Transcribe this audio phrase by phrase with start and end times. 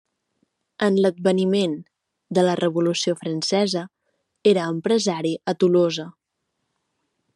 [0.85, 1.75] En l'adveniment
[2.37, 3.83] de la Revolució francesa,
[4.53, 6.07] era empresari a Tolosa.